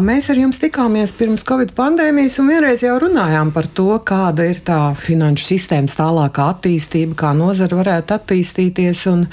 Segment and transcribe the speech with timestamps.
[0.00, 4.62] Mēs ar jums tikāmies pirms Covid pandēmijas un vienreiz jau runājām par to, kāda ir
[4.64, 9.02] tā finanšu sistēmas tālākā attīstība, kā nozara varētu attīstīties.
[9.12, 9.26] Un,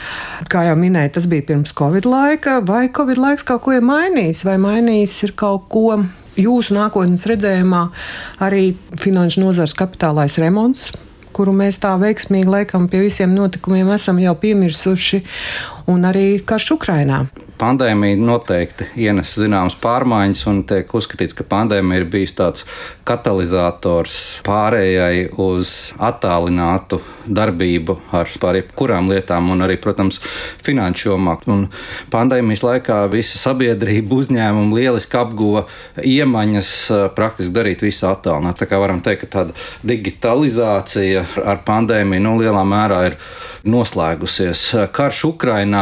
[0.51, 2.57] kā jau minēju, tas bija pirms Covid laika.
[2.67, 6.01] Vai Covid laiks kaut ko ir mainījis, vai mainījis ir kaut ko
[6.35, 7.87] jūsu nākotnes redzējumā,
[8.43, 10.89] arī finanšu nozares kapitālais remonts?
[11.37, 15.19] kuru mēs tā veiksmīgi laikam pie visiem notikumiem esam jau piemirsuši,
[15.87, 17.25] un arī karš Ukrainā
[17.57, 22.65] pandēmija noteikti ienes zināmas pārmaiņas, un tiek uzskatīts, ka pandēmija ir bijis tāds
[23.07, 30.21] katalizators pārējai uz attālinātu darbību ar pār jebkurām lietām, un arī, protams,
[30.65, 31.37] finanšu jomā.
[31.51, 31.67] Un
[32.13, 35.65] pandēmijas laikā visa sabiedrība, uzņēmumi lieliski apguva
[36.03, 36.71] iemaņas
[37.17, 38.63] praktiski darīt visu attālināti.
[38.63, 39.57] Tā kā varam teikt, ka tāda
[39.87, 43.19] digitalizācija ar pandēmiju nu, lielā mērā ir
[43.67, 44.69] noslēgusies.
[44.95, 45.76] Karš Ukrainā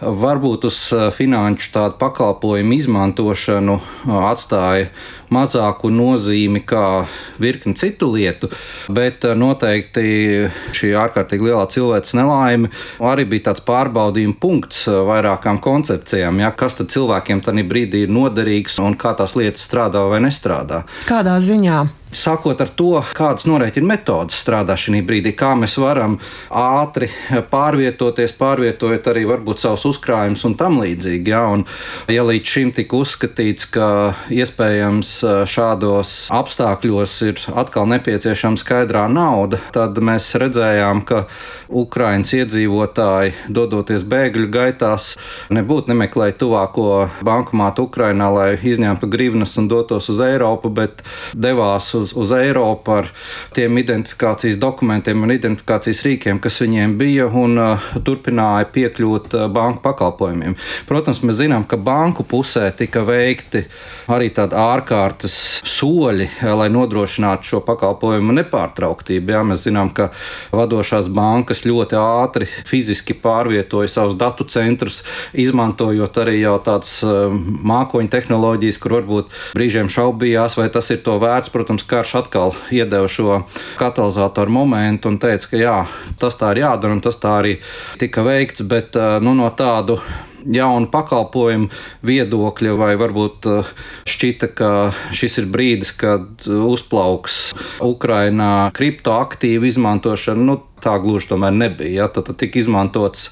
[0.00, 4.88] varbūt uz eh, finanšu tādu pakalpojumu izmantošanu eh, atstāja
[5.30, 7.04] mazāku nozīmi kā
[7.38, 8.50] virkni citu lietu,
[8.88, 12.72] bet eh, noteikti šī ārkārtīgi lielā cilvēces nelaime
[13.12, 16.40] arī bija tāds pārbaudījuma punkts vairākām koncepcijām.
[16.42, 20.84] Ja, kas tad cilvēkiem tajā brīdī ir noderīgs un kā tās lietas strādā vai nestrādā?
[21.08, 21.84] Kādā ziņā?
[22.10, 26.16] Sākot ar to, kādas norēķina metodas strādā šī brīdī, kā mēs varam
[26.50, 27.06] ātri
[27.52, 31.30] pārvietoties, pārvietojot arī varbūt savus uzkrājumus un tam līdzīgi.
[31.30, 31.62] Ja, un,
[32.10, 33.86] ja līdz šim tika uzskatīts, ka
[34.34, 35.12] iespējams
[35.50, 41.22] šādos apstākļos ir atkal nepieciešama skaidrā nauda, tad mēs redzējām, ka
[41.70, 45.12] Ukraiņas iedzīvotāji, dodoties bēgļu gaitās,
[45.54, 46.88] nebūtu nemeklēja tuvāko
[47.22, 51.06] bankomātu Ukrainā, lai izņemtu grivnas un dotos uz Eiropu, bet
[51.38, 53.10] devās uz, uz Eiropu ar
[53.56, 59.82] tiem identifikācijas dokumentiem un identifikācijas rīkiem, kas viņiem bija, un uh, turpināja piekļūt uh, banku
[59.84, 60.56] pakalpojumiem.
[60.88, 63.64] Protams, mēs zinām, ka banku pusē tika veikti
[64.10, 65.36] arī tādi ārkārtas
[65.68, 69.34] soļi, uh, lai nodrošinātu šo pakalpojumu nepārtrauktību.
[69.36, 70.10] Jā, mēs zinām, ka
[70.54, 75.02] vadošās bankas ļoti ātri fiziski pārvietoja savus datu centrus,
[75.32, 77.32] izmantojot arī jau tādas uh,
[77.70, 81.52] mākoņu tehnoloģijas, kur varbūt brīžiem šaubījās, vai tas ir to vērts.
[81.54, 83.42] Protams, karš atkal iedeva šo
[83.80, 85.76] katalizatoru momentu un teica, ka jā,
[86.20, 87.56] tas tā ir jādara un tas tā arī
[88.00, 89.98] tika veikts, bet eh, nu, no tādu
[90.46, 91.68] jaunu pakalpojumu
[92.06, 93.74] viedokļa, vai varbūt eh,
[94.08, 94.72] šķita, ka
[95.16, 97.50] šis ir brīdis, kad uzplauks
[97.84, 100.48] Ukrainā kriptoaktīvu izmantošana.
[100.50, 102.04] Nu, tā gluži tomēr nebija.
[102.04, 102.08] Ja?
[102.08, 103.28] Tad, tad tika izmantotas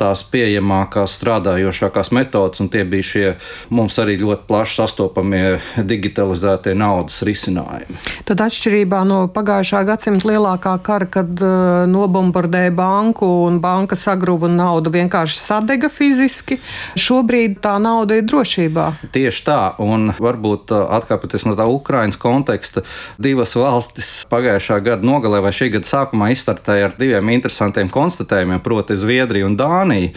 [0.00, 3.26] tās pieejamākās, strādājošākās metodas, un tie bija šie
[3.74, 5.44] mums arī ļoti plaši sastopamie
[5.92, 7.98] digitalizētie naudas risinājumi.
[8.28, 14.58] Tad atšķirībā no pagājušā gadsimta lielākā kara, kad uh, nobombardēja banku un banka sagruva un
[14.60, 16.49] nauda vienkārši sadega fiziski,
[16.98, 18.86] šobrīd tā nauda ir drošībā.
[19.14, 22.84] Tieši tā, un varbūt uh, atkāpjoties no tā Ukrainas konteksta,
[23.20, 28.98] divas valstis pagājušā gada nogalē vai šī gada sākumā izstartēja ar diviem interesantiem konstatējumiem, proti,
[29.00, 30.14] Zviedrija un Dānija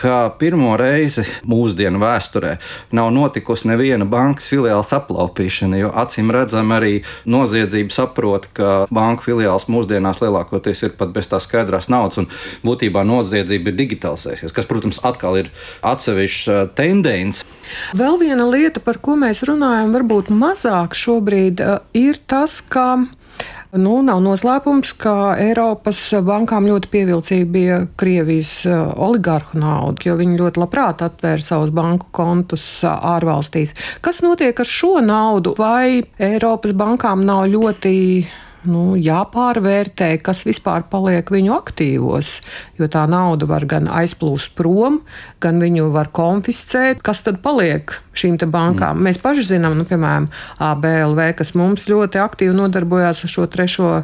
[0.00, 2.54] ka pirmo reizi mūsdienu vēsturē
[2.96, 9.68] nav notikusi neviena bankas filiāls aplaupīšana, jo acīm redzam arī noziedzība saprot, ka banku filiāls
[9.72, 12.30] mūsdienās lielākoties ir pat bez tā skaidrās naudas, un
[12.64, 15.52] būtībā noziedzība ir digitalizējusies, kas, protams, atkal ir
[15.86, 17.46] atsevišķs tendence.
[17.96, 21.62] Vēl viena lieta, par ko mēs runājam, varbūt mazāk šobrīd,
[21.98, 23.06] ir tas, ka
[23.70, 30.40] Nu, nav noslēpums, ka Eiropas bankām ļoti pievilcīga bija Krievijas eh, oligarhu nauda, jo viņi
[30.40, 33.76] ļoti labprāt atvēra savus banku kontus ārvalstīs.
[34.02, 35.54] Kas notiek ar šo naudu?
[35.58, 37.94] Vai Eiropas bankām nav ļoti
[38.68, 42.32] nu, jāpārvērtē, kas vispār paliek viņu aktīvos.
[42.80, 45.00] Jo tā nauda var gan aizplūst prom,
[45.40, 47.00] gan viņu var konfiscēt.
[47.06, 48.98] Kas tad paliek šīm bankām?
[48.98, 49.08] Mm.
[49.08, 50.28] Mēs paši zinām, nu, piemēram,
[50.60, 53.94] ABLV, kas mums ļoti aktīvi nodarbojās ar šo trešo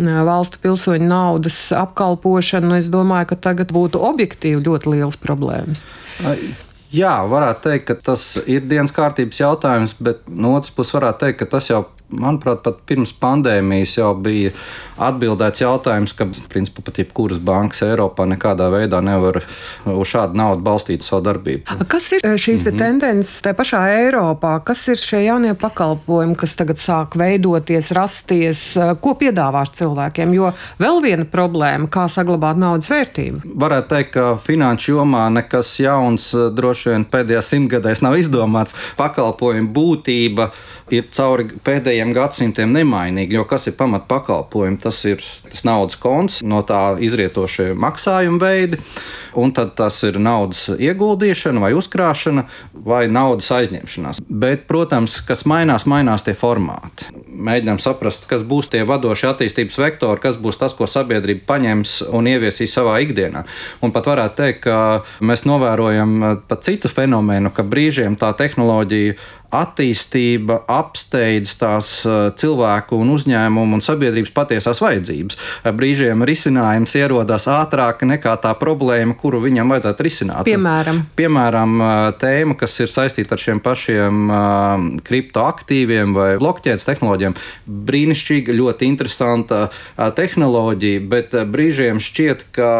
[0.00, 2.76] valstu pilsoņu naudas apkalpošanu.
[2.80, 5.86] Es domāju, ka tagad būtu objektīvi ļoti liels problēmas.
[6.26, 6.38] Ai.
[6.92, 11.38] Jā, varētu teikt, ka tas ir dienas kārtības jautājums, bet no otras puses varētu teikt,
[11.40, 14.52] ka tas jau manuprāt, pat pirms pandēmijas jau bija
[15.02, 19.40] atbildēts jautājums, ka principā pat jebkuras bankas Eiropā nekādā veidā nevar
[19.88, 21.78] uz šādu naudu balstīt savu darbību.
[21.90, 22.78] Kas ir eh, šīs mm -hmm.
[22.78, 24.54] tendences tajā pašā Eiropā?
[24.64, 28.76] Kas ir šie jaunie pakalpojumi, kas tagad sāk veidoties, rasties?
[28.76, 30.34] Eh, ko piedāvās cilvēkiem?
[30.34, 33.40] Jo vēl viena problēma, kā saglabāt naudas vērtību.
[33.54, 38.76] Varētu teikt, ka finanšu jomā nekas jauns eh, droši vien pēdējā simtgadēs nav izdomāts.
[38.96, 40.50] Pakalpojumu būtība
[40.90, 43.36] ir cauri pēdējiem diviem gadsimtiem nemainīgi.
[43.38, 44.80] Jo kas ir pamat pakalpojumi?
[44.82, 48.80] Tas ir tas naudas konts, no tā izrietošie maksājuma veidi
[49.38, 52.46] un tad tas ir naudas ieguldīšana vai uzkrāšana
[52.86, 54.22] vai naudas aizņemšanās.
[54.28, 57.10] Bet, protams, kas mainās, mainās tie formāti.
[57.32, 62.30] Mēģinām saprast, kas būs tie vadošie attīstības vektori, kas būs tas, ko sabiedrība paņems un
[62.30, 63.44] ieviesīs savā ikdienā.
[63.82, 64.78] Un pat varētu teikt, ka
[65.24, 69.16] mēs novērojam pat citu fenomenu, ka brīžiem tā tehnoloģija
[69.52, 75.38] attīstība apsteidz tās uh, cilvēku un uzņēmumu un sabiedrības patiesās vajadzības.
[75.76, 80.42] Brīžiem risinājums ierodas ātrāk nekā tā problēma, kuru viņam vajadzētu risināt.
[80.48, 81.76] Piemēram, Piemēram
[82.18, 84.32] tēma, kas ir saistīta ar šiem pašiem
[85.06, 87.36] kriptoaktīviem vai blokķēdes tehnoloģiem.
[87.92, 89.60] Brīnišķīga, ļoti interesanta
[90.18, 92.70] tehnoloģija, bet brīžiem šķiet, ka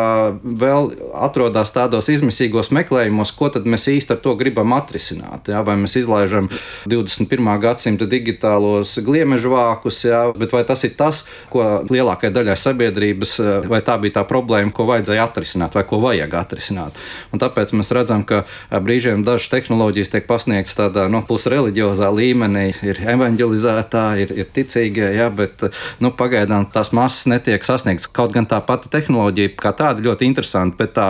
[0.43, 5.53] vēl atrodas tādos izmisīgos meklējumos, ko tad mēs īsti ar to gribam atrisināt.
[5.53, 5.63] Ja?
[5.67, 6.51] Vai mēs izlaižam
[6.91, 7.53] 21.
[7.63, 13.39] gadsimta digitālos gliemežu vākus, jā, bet vai tas ir tas, ko lielākajai daļai sabiedrības,
[13.71, 16.97] vai tā bija tā problēma, ko vajadzēja atrisināt, vai ko vajag atrisināt.
[17.33, 22.67] Un tāpēc mēs redzam, ka brīžiem dažas tehnoloģijas tiek pasniegtas tādā no nu, pusreliģiozā līmenī,
[22.87, 25.67] ir evanģelizētā, ir, ir ticīgie, jā, bet
[26.03, 28.09] nu, pagaidām tās masas netiek sasniegtas.
[28.13, 31.09] Kaut gan tā pati tehnoloģija kā tāda ļoti interesanta, bet tā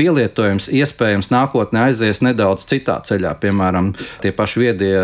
[0.00, 4.94] pielietojums iespējams nākotnē aizies nedaudz citā ceļā, piemēram, tie paši viedie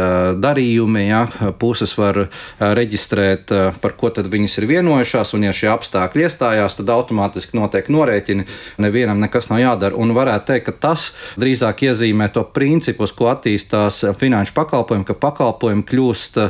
[0.43, 1.07] darījumi.
[1.07, 1.27] Ja,
[1.61, 2.27] puses var
[2.59, 3.53] reģistrēt,
[3.83, 8.47] par ko tad viņas ir vienojušās, un ja šie apstākļi iestājās, tad automātiski notiek norēķini.
[8.83, 9.97] Nevienam nekas nav jādara.
[9.97, 11.08] Un varētu teikt, ka tas
[11.41, 16.41] drīzāk iezīmē to principu, uz ko attīstās finanšu pakalpojumi, ka pakalpojumi kļūst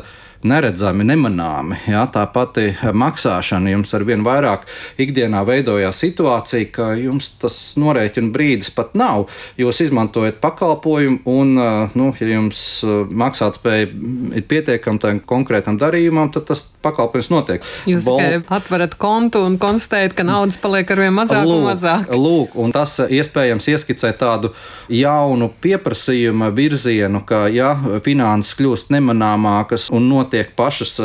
[0.46, 1.78] neredzami, nemanāmi.
[1.90, 2.06] Ja?
[2.12, 4.66] Tā pati maksāšana jums ar vien vairāk
[5.02, 9.26] ikdienā veidojās situācija, ka jums tas norēķina brīdis pat nav.
[9.60, 11.54] Jūs izmantojat pakalpojumu, un,
[11.98, 13.90] nu, ja jums maksātspēja
[14.38, 17.66] ir pietiekama tam konkrētam darījumam, tad tas pakalpojums notiek.
[17.90, 18.22] Jūs Bol...
[18.52, 22.14] atverat kontu un konstatējat, ka naudas paliek ar vien mazāk lūk, un mazāk.
[22.14, 24.52] Lūk, un tas iespējams ieskicē tādu
[24.92, 30.96] jaunu pieprasījuma virzienu, ka ja finanses kļūst nemanāmākas un notiek notiek pašas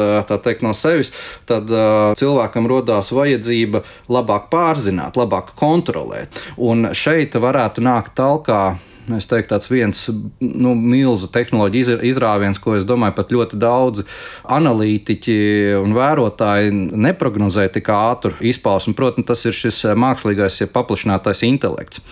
[0.44, 1.12] teikt, no sevis,
[1.48, 1.72] tad
[2.20, 6.36] cilvēkam radās vajadzība labāk pārzināt, labāk kontrolēt.
[6.58, 8.78] Un šeit varētu nākt talkā.
[9.12, 9.98] Es teiktu, tāds viens
[10.40, 14.06] nu, milzu tehnoloģiju izrāviens, ko es domāju, pat ļoti daudzi
[14.46, 15.36] analītiķi
[15.80, 18.94] un vērotāji neprognozēja tik ātru izpausmu.
[18.96, 22.04] Protams, tas ir šis mākslīgais, ja paplašinātais intelekts.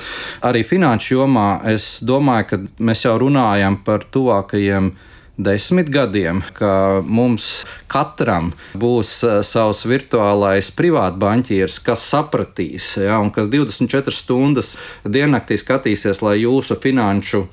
[0.43, 5.08] Arī finanšu jomā es domāju, ka mēs jau runājam par tuvākajiem gadiem
[5.39, 13.51] desmit gadiem, ka mums katram būs eh, savs virtuālais privātbanķieris, kas sapratīs, ja, un kas
[13.51, 14.75] 24 stundas
[15.07, 17.45] diennaktī skatīsies, lai jūsu finanšu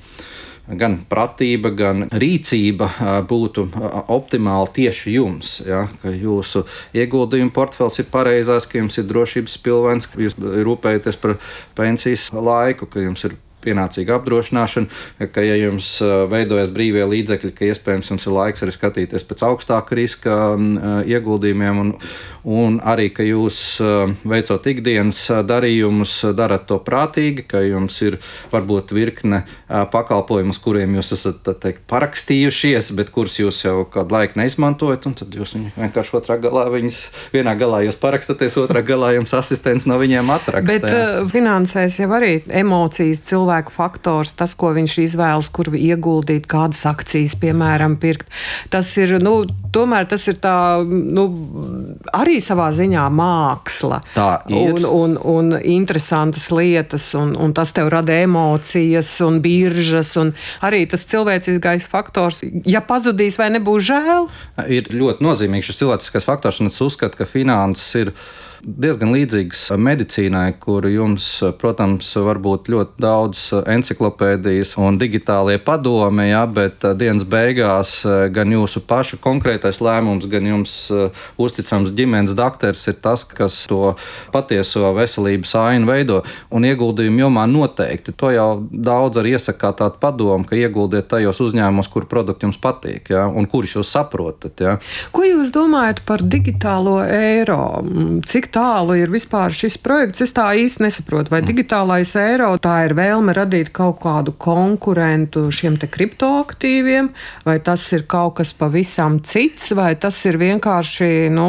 [0.67, 5.55] gan pratība, gan rīcība eh, būtu eh, optimāli tieši jums.
[5.63, 6.65] Ja, ka jūsu
[6.97, 11.37] ieguldījumu portfels ir pareizais, ka jums ir drošības pilvens, ka jūs rūpējaties par
[11.79, 15.91] pensijas laiku, ka jums ir pienācīga apdrošināšana, ka, ja jums
[16.31, 20.39] veidojas brīvie līdzekļi, ka iespējams jums ir laiks arī skatīties pēc augstāka riska
[21.07, 21.93] ieguldījumiem, un,
[22.47, 23.59] un arī, ka jūs
[24.27, 28.17] veicot ikdienas darījumus, darat to prātīgi, ka jums ir
[28.53, 34.39] varbūt virkne pakalpojumu, uz kuriem jūs esat teikt, parakstījušies, bet kurus jūs jau kādu laiku
[34.39, 37.01] neizmantojat, un tad jūs vienkārši otrā galā viņas,
[37.35, 40.71] vienā galā jūs parakstaties, otrā galā jums asistents no viņiem atraksta.
[40.71, 46.85] Bet uh, finansēs jau arī emocijas cilvēku faktors, tas, ko viņš izvēlas, kur ieguldīt, kādas
[46.87, 48.31] akcijas, piemēram, pirkt.
[48.71, 49.41] Tas ir, nu,
[49.75, 50.55] tomēr tas ir tā,
[50.87, 51.27] nu,
[52.37, 54.01] arī savā ziņā māksla.
[54.13, 54.73] Tā ir.
[54.77, 60.85] Un, un, un interesantas lietas, un, un tas tev rada emocijas un biržas, un arī
[60.87, 64.27] tas cilvēciskais faktors, ja pazudīs vai nebūs žēl.
[64.69, 68.13] Ir ļoti nozīmīgs šis cilvēciskais faktors, un es uzskatu, ka finanses ir
[68.67, 71.25] diezgan līdzīgs medicīnai, kur jums,
[71.59, 78.25] protams, var būt ļoti daudz encyklopēdijas un digitālie padomi, ja, bet uh, dienas beigās uh,
[78.33, 83.93] gan jūsu paša konkrētais lēmums, gan jums uh, uzticams ģimenes doktors ir tas, kas to
[84.33, 86.21] patieso veselības ainu veido.
[86.51, 91.89] Un ieguldījumu jomā noteikti to jau daudz arī iesaka tādu padomu, ka ieguldiet tajos uzņēmumos,
[91.93, 94.63] kur produkti jums patīk ja, un kurus jūs saprotat.
[94.63, 94.77] Ja.
[95.15, 97.83] Ko jūs domājat par digitālo eiro?
[98.27, 100.23] Cik tālu ir vispār šis projekts?
[100.25, 101.51] Es tā īsti nesaprotu, vai mm.
[101.51, 107.11] digitālais eiro tā ir vēlme radīt kaut kādu konkurentu šiem kriptoaktīviem,
[107.45, 111.47] vai tas ir kaut kas pavisam cits, vai tas ir vienkārši nu,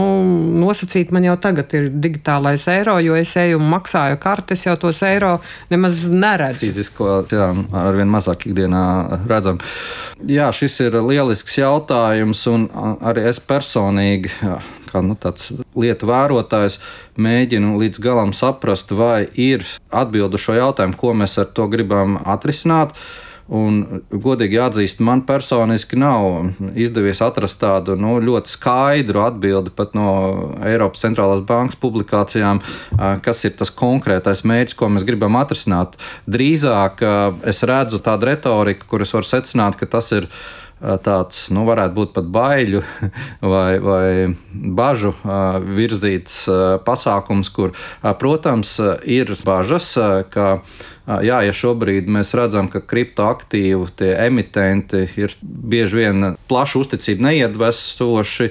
[0.61, 5.03] nosacīt, man jau tagad ir digitālais eiro, jo es eju un maksāju kartes, jau tos
[5.07, 5.37] eiro
[5.73, 6.63] nemaz neredzu.
[6.67, 7.51] Fizisko, jā,
[7.83, 8.85] arvien mazāk ikdienā
[9.29, 9.63] redzam.
[10.29, 12.67] Jā, šis ir lielisks jautājums, un
[13.07, 14.35] arī es personīgi.
[14.43, 16.79] Jā kā nu, tāds lietu vērotājs,
[17.21, 22.97] mēģinu līdz galam saprast, vai ir atbildu šo jautājumu, ko mēs ar to gribam atrisināt.
[23.49, 30.11] Un, godīgi jāatzīst, man personiski nav izdevies atrast tādu nu, ļoti skaidru atbildi pat no
[30.69, 32.61] Eiropas centrālās bankas publikācijām,
[33.25, 35.97] kas ir tas konkrētais mērķis, ko mēs gribam atrisināt.
[36.29, 37.01] Drīzāk
[37.49, 40.29] es redzu tādu retoriku, kuras var secināt, ka tas ir
[40.79, 42.83] tāds, nu, varētu būt pat baiļu
[43.55, 44.11] vai, vai
[44.53, 45.15] bažu
[45.79, 46.45] virzīts
[46.87, 47.73] pasākums, kur,
[48.21, 48.77] protams,
[49.09, 49.95] ir bažas,
[50.31, 50.59] ka
[51.09, 58.49] Jā, ja šobrīd mēs redzam, ka kriptoaktīvu emitenti ir bieži vien plašu uzticību neiedvesoši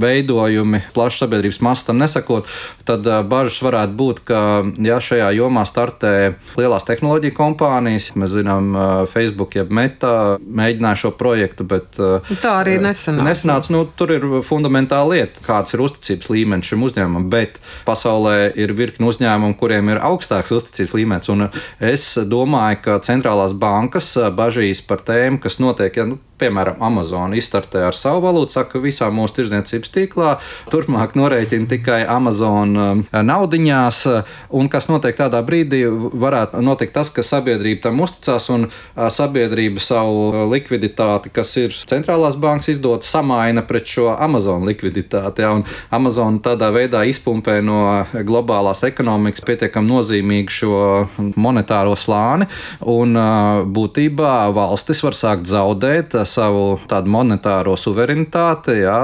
[0.00, 2.48] veidojumi, plašu sabiedrības masu tam nesakot,
[2.88, 4.40] tad bažas varētu būt, ka
[4.80, 6.12] ja šajā jomā startē
[6.56, 8.72] lielās tehnoloģiju kompānijas, mēs zinām,
[9.12, 13.28] Facebook, jeb Meta mēģināja šo projektu, bet tā arī nesanāca.
[13.28, 18.72] nesanāca nu, tur ir fundamentāla lieta, kāds ir uzticības līmenis šim uzņēmumam, bet pasaulē ir
[18.78, 21.30] virkni uzņēmumu, kuriem ir augstāks uzticības līmenis.
[21.36, 21.50] Un
[21.90, 27.84] Es domāju, ka centrālās bankas bažīs par tēmu, kas notiek, ja nu, piemēram, Amazon izstartē
[27.88, 30.34] ar savu valūtu, saka, ka visā mūsu tirdzniecības tīklā
[30.72, 34.02] turpmāk norēķina tikai Amazon um, naudiņās,
[34.56, 39.82] un kas notiek tādā brīdī, varētu notikt tas, ka sabiedrība tam uzticās un uh, sabiedrība
[39.84, 45.44] savu likviditāti, kas ir centrālās bankas izdota, samaina pret šo Amazon likviditāti.
[45.44, 45.54] Ja,
[45.94, 47.80] Amazon tādā veidā izpumpē no
[48.26, 50.80] globālās ekonomikas pietiekami nozīmīgu šo
[51.40, 52.48] monetāro slāni,
[52.86, 58.98] un uh, būtībā valstis var sākt zaudēt savu tādu monetāro suverenitāti jā,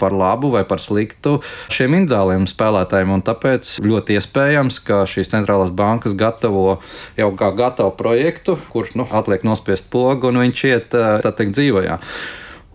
[0.00, 1.38] par labu vai par sliktu
[1.72, 3.16] šiem individuāliem spēlētājiem.
[3.16, 6.78] Un tāpēc ļoti iespējams, ka šīs centrālās bankas gatavo
[7.18, 12.00] jau kā gatavu projektu, kur nu, atliek nospiest pogu un viņš iet tā teikt dzīvojā.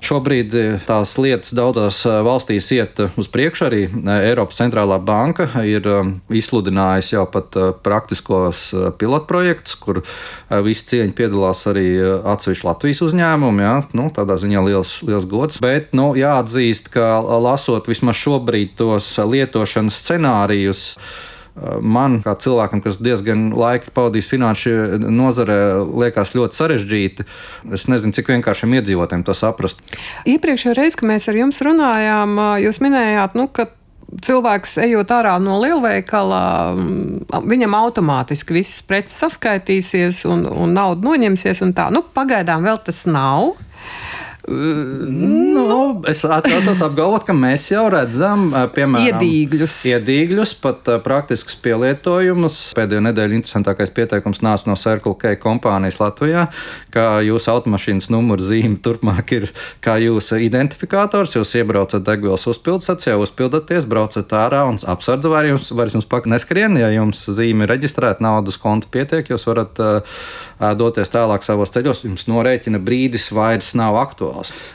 [0.02, 3.66] Šobrīd eh, tās lietas daudzās eh, valstīs iet eh, uz priekšu.
[3.68, 3.82] Arī
[4.16, 5.86] Eiropas centrālā banka ir
[6.34, 7.54] izsludinājusi jau pat
[7.86, 8.64] praktiskos
[8.98, 10.02] pilotprojektus, kur
[10.66, 13.66] visi cieņi piedalās arī atsevišķi Latvijas uzņēmumi.
[13.66, 15.62] Jā, nu, tādā ziņā liels, liels gods.
[15.62, 20.86] Bet nu, jāatzīst, ka lasot vismaz šobrīd tos lietošanas scenārijus,
[21.82, 24.76] man, kā cilvēkam, kas diezgan laika pavadījis finanšu
[25.12, 25.60] nozarē,
[26.04, 27.28] liekas ļoti sarežģīti.
[27.76, 29.84] Es nezinu, cik vienkāršiem iedzīvotājiem to saprast.
[30.30, 33.68] Iepriekšējā reizē, kad mēs ar jums runājām, jūs minējāt, nu, ka
[34.12, 36.42] cilvēks ejot ārā no lielveikala,
[37.48, 41.64] viņam automātiski viss preces saskaitīsies un, un nauda noņemsies.
[41.66, 41.88] Un tā.
[41.94, 43.54] nu, pagaidām vēl tas nav.
[44.50, 49.76] Nu, es atļautos apgalvot, ka mēs jau redzam, piemēram, iedīgļus.
[49.92, 52.62] iedīgļus pat praktiskus pielietojumus.
[52.78, 56.48] Pēdējo nedēļu interesantākais pieteikums nāca no Circle K kompānijas Latvijā,
[56.94, 59.46] ka jūsu automašīnas numura zīme turpmāk ir
[59.86, 61.38] kā jūsu identifikators.
[61.38, 66.82] Jūs iebraucat degvielas uzpildstacijā, uzpildaties, braucat ārā un apsardz var jums, var jums pakaļ neskrien.
[66.82, 70.18] Ja jums zīme ir reģistrēta, naudas konta pietiek, jūs varat uh,
[70.82, 74.31] doties tālāk savos ceļos, jums norēķina brīdis vairs nav aktuāls.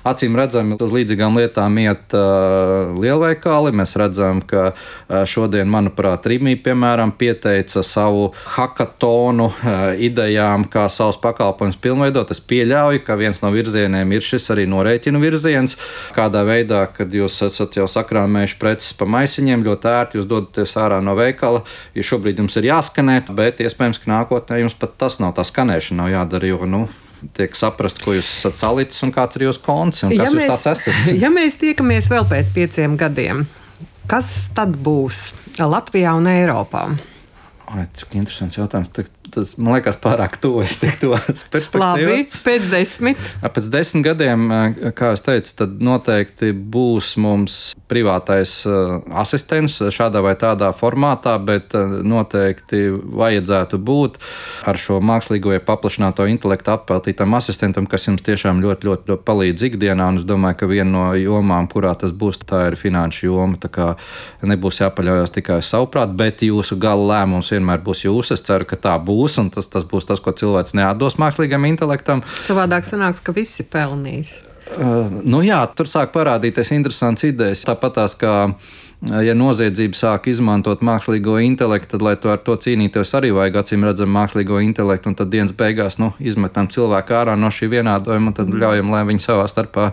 [0.07, 3.73] Acīm redzami, uz līdzīgām lietām iet uh, lielveikali.
[3.77, 11.19] Mēs redzam, ka uh, šodien, manuprāt, Rīgā, piemēram, pieteica savu hackathonu uh, idejām, kā savus
[11.23, 12.31] pakalpojumus pilnveidot.
[12.35, 15.77] Es pieļauju, ka viens no virzieniem ir šis arī norēķinu virziens.
[16.17, 21.03] Kādā veidā, kad jūs esat jau sakrāmējuši preces pa maisiņiem, ļoti ērti jūs dodaties ārā
[21.05, 21.65] no veikala,
[21.97, 25.97] ja šobrīd jums ir jāskanē, bet iespējams, ka nākotnē jums pat tas nav tā skanēšana
[25.97, 26.47] nav jādara.
[26.47, 26.87] Jo, nu,
[27.37, 30.65] tiek saprast, ko jūs esat salicis un kāds ir jūsu konts un kas ja jūs
[30.65, 31.11] tāds esat.
[31.25, 33.45] ja mēs tiekamies vēl pēc pieciem gadiem,
[34.11, 36.89] kas tad būs Latvijā un Eiropā?
[37.67, 38.93] Ai, cik interesants jautājums
[39.37, 40.39] tas man liekas pārāk.
[40.65, 41.13] Es teiktu,
[41.83, 43.21] Labi, pēc desmit.
[43.43, 44.47] Pēc desmit gadiem,
[44.97, 47.59] kā jau teicu, tad noteikti būs mums
[47.91, 48.59] privātais
[49.23, 54.19] asistents šādā vai tādā formātā, bet noteikti vajadzētu būt
[54.67, 59.67] ar šo mākslīgo vai paplašināto intelektu apeltītam asistentam, kas jums tiešām ļoti, ļoti, ļoti palīdz
[59.71, 60.11] ikdienā.
[60.13, 63.61] Un es domāju, ka viena no jomām, kurā tas būs, tā ir finanšu joma.
[63.61, 63.89] Tā kā
[64.47, 68.37] nebūs jāpaļaujas tikai uz savu prātu, bet jūsu gala lēmums vienmēr būs jūsu.
[68.37, 71.67] Es ceru, ka tā būs būs, un tas, tas būs tas, ko cilvēks neatdos mākslīgam
[71.67, 72.23] intelektam.
[72.47, 74.39] Savādāk sanāks, ka visi pelnīs.
[74.67, 77.63] Uh, nu jā, tur sāk parādīties interesants idejas.
[77.67, 78.37] Tāpat tās kā
[79.23, 83.85] ja noziedzība sāk izmantot mākslīgo intelektu, tad, lai to ar to cīnītos, arī vajag acīm
[83.87, 88.37] redzam mākslīgo intelektu, un tad dienas beigās nu, izmetam cilvēku ārā no šī vienādojuma, un
[88.37, 89.91] tad ļaujam, lai viņi savā starpā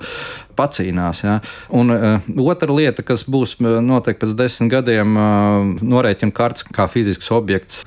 [0.57, 1.25] pacīnās.
[1.27, 1.35] Ja.
[1.75, 7.29] Un uh, otra lieta, kas būs noteikti pēc desmit gadiem, uh, norēķina kartes kā fizisks
[7.35, 7.83] objekts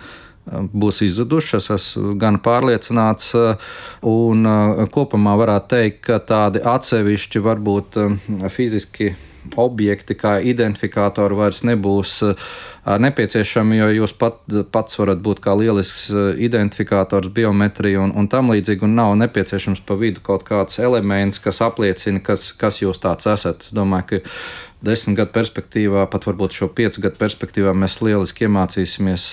[0.47, 1.71] būs izzudušas.
[1.75, 3.33] Esmu gan pārliecināts,
[4.07, 4.50] un
[4.95, 8.00] kopumā varētu teikt, ka tādi atsevišķi, varbūt
[8.55, 9.15] fiziski
[9.57, 12.19] objekti kā identifikātori vairs nebūs
[12.87, 14.38] nepieciešami, jo jūs pat,
[14.75, 16.09] pats varat būt kā lielisks
[16.43, 21.62] identifikators, biometrija un, un tam līdzīgi, un nav nepieciešams pa vidu kaut kāds elements, kas
[21.67, 23.67] apliecina, kas, kas jūs tāds esat.
[23.67, 24.23] Es domāju, ka
[24.87, 29.29] desmit gadu perspektīvā, pat varbūt šo piecu gadu perspektīvā, mēs lieliski iemācīsimies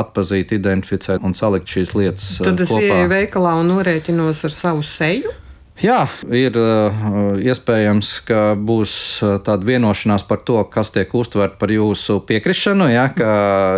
[0.00, 2.30] atpazīt, identificēt un salikt šīs lietas.
[2.42, 5.34] Tad es ieeju veikalā un norēķinos ar savu seju.
[5.76, 11.68] Jā, ir uh, iespējams, ka būs uh, tāda vienošanās par to, kas tiek uztverts par
[11.68, 12.86] jūsu piekrišanu.
[12.88, 13.28] Ja, ka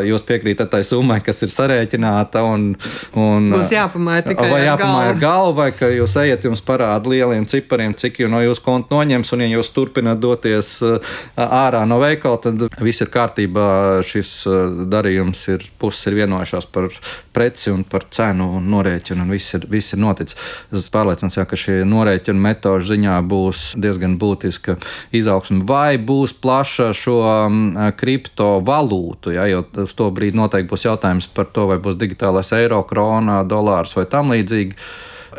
[0.06, 2.44] jūs piekrītat tai summai, kas ir sarēķināta.
[2.46, 2.68] Un,
[3.18, 7.48] un, būs jāpamāja tikai vai jāpamāja ar galvu, vai ka jūs ejat, jums parāda lieliem
[7.50, 9.34] cipariem, cik jau no jūsu konta noņems.
[9.34, 13.66] Un, ja jūs turpināt doties uh, ārā no veikala, tad viss ir kārtībā.
[14.06, 14.36] Šis
[14.86, 16.92] darījums ir puses ir vienojušās par
[17.34, 20.38] preci un par cenu un norēķinu, un viss ir, viss ir noticis.
[20.70, 24.78] Es esmu pārliecināts, ka šie norēķinu metožu ziņā būs diezgan būtiska
[25.16, 25.62] izaugsme.
[25.68, 31.50] Vai būs plaša šo mm, kriptovalūtu, ja, jo uz to brīdi noteikti būs jautājums par
[31.52, 34.76] to, vai būs digitālais eiro, krona, dolārs vai tam līdzīgi.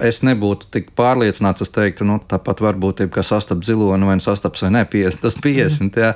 [0.05, 4.61] Es nebūtu tik pārliecināts, es teiktu, nu, tāpat varbūtība, ka sastaps ziloni vai nu sastaps
[4.63, 6.13] vai ne 50, tas 50, jā,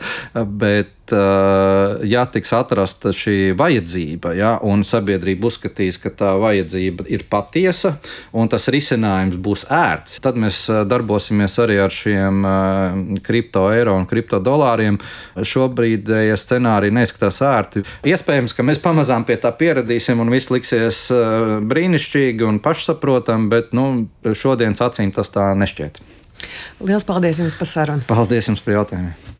[0.61, 7.97] bet ja tiks atrasta šī vajadzība, ja, un sabiedrība uzskatīs, ka tā vajadzība ir patiesa
[8.31, 13.97] un tas risinājums būs ērts, tad mēs eh, darbosimies arī ar šiem eh, kripto eiro
[13.99, 14.99] un kripto dolāriem.
[15.35, 17.83] Šobrīd ja scenāriji neizskatās ērti.
[18.07, 21.05] Iespējams, ka mēs pamazām pie tā pieradīsim un viss liksies
[21.67, 26.01] brīnišķīgi un pašsaprotami, bet nu, šodienas acīm tas tā nešķiet.
[26.83, 28.07] Lielas paldies jums par sarunu!
[28.09, 29.31] Paldies jums par jautājumiem!